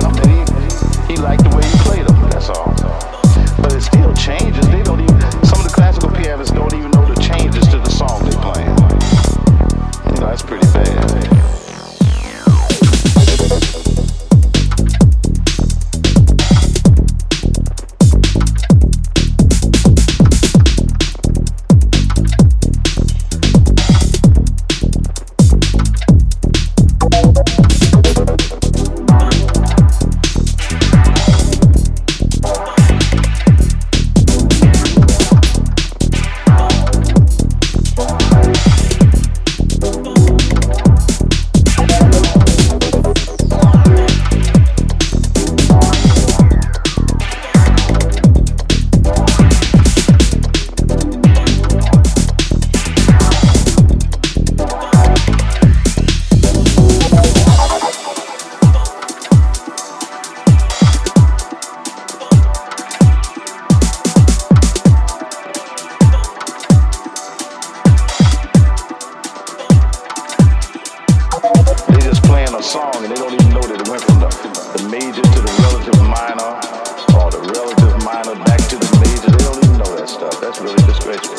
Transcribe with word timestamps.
playing 0.00 0.48
and 0.48 0.72
he, 1.08 1.14
he 1.14 1.16
liked 1.20 1.44
the 1.44 1.56
way 1.56 1.64
he 1.64 1.78
played 1.78 2.11
song 72.72 73.04
and 73.04 73.12
they 73.12 73.16
don't 73.16 73.34
even 73.34 73.50
know 73.50 73.60
that 73.60 73.76
it 73.76 73.86
went 73.86 74.00
from 74.00 74.18
the, 74.18 74.28
the 74.80 74.88
major 74.88 75.20
to 75.20 75.40
the 75.44 75.52
relative 75.60 76.00
minor 76.08 76.56
or 77.20 77.28
the 77.28 77.44
relative 77.52 77.92
minor 78.00 78.32
back 78.46 78.64
to 78.72 78.80
the 78.80 78.88
major. 79.04 79.28
They 79.28 79.44
don't 79.44 79.62
even 79.62 79.76
know 79.76 79.94
that 79.94 80.08
stuff. 80.08 80.40
That's 80.40 80.58
really 80.58 80.80
disgraceful. 80.88 81.36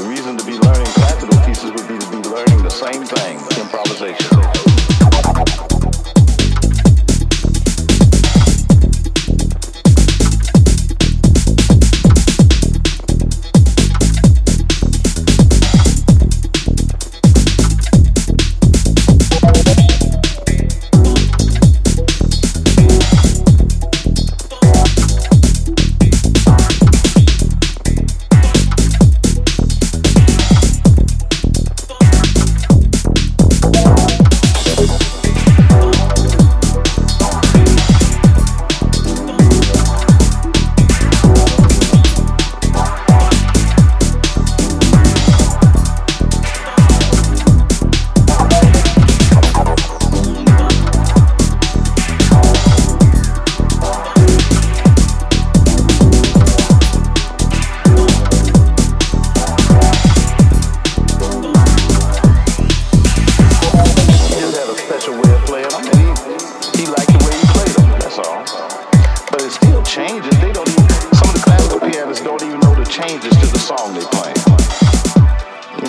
The 0.00 0.08
reason 0.08 0.38
to 0.38 0.44
be 0.46 0.56
learning 0.56 0.88
classical 0.96 1.36
pieces 1.44 1.72
would 1.72 1.86
be 1.88 1.98
to 2.00 2.08
be 2.08 2.26
learning 2.26 2.62
the 2.62 2.70
same 2.72 3.04
thing, 3.04 3.36
improvisation. 3.60 4.71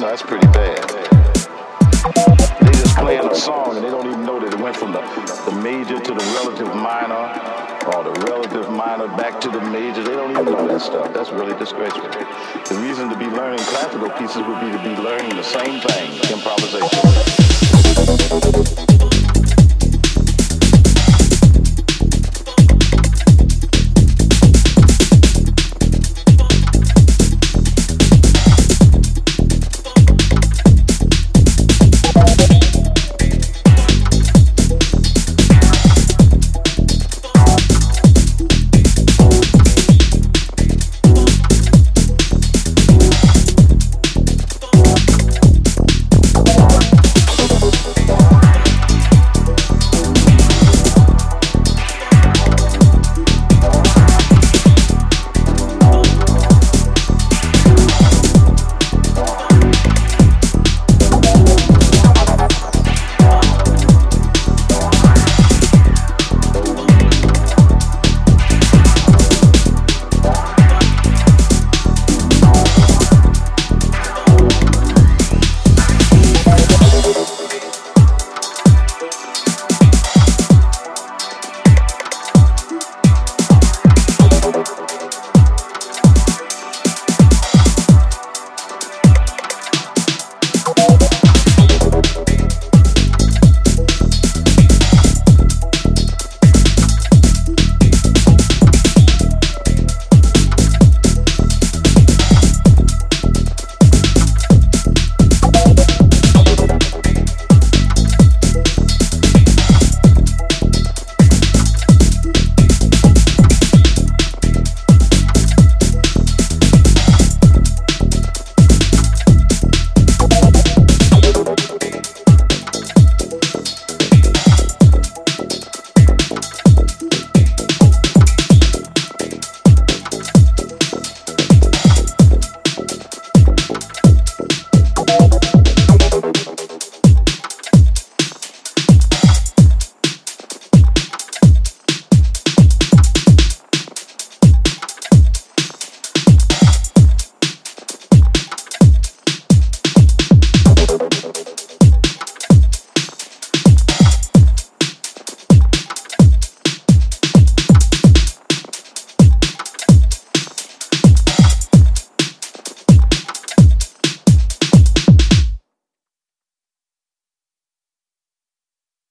Know, 0.03 0.09
that's 0.09 0.22
pretty 0.22 0.47
bad. 0.47 0.78
They 2.62 2.72
just 2.72 2.96
playing 2.97 3.25
a 3.25 3.36
song 3.36 3.75
and 3.78 3.86
they 3.86 3.90
don't 3.90 4.06
even 4.08 4.25
know 4.25 4.40
that 4.40 4.53
it 4.53 4.59
went 4.59 4.75
from 4.75 4.91
the, 4.91 5.02
the 5.46 5.56
major 5.62 6.00
to 6.00 6.14
the 6.14 6.25
relative 6.36 6.68
minor 6.75 7.31
or 7.88 8.03
the 8.03 8.12
relative 8.28 8.69
minor 8.69 9.08
back 9.16 9.40
to 9.42 9.50
the 9.50 9.62
major. 9.62 10.03
They 10.03 10.16
don't 10.16 10.31
even 10.31 10.46
know 10.46 10.68
that 10.68 10.81
stuff. 10.81 11.13
That's 11.13 11.31
really 11.31 11.58
disgraceful. 11.58 12.03
The 12.03 12.75
reason 12.81 13.09
to 13.09 13.18
be 13.18 13.25
learning 13.25 13.59
classical 13.59 14.09
pieces 14.12 14.38
would 14.38 14.59
be 14.59 14.72
to 14.72 14.84
be 14.84 14.96
learning 15.02 15.36
the 15.36 15.44
same 15.44 15.80
thing, 15.80 16.12
improvisation. 16.31 17.03